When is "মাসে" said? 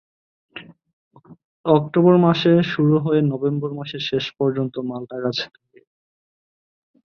2.25-2.51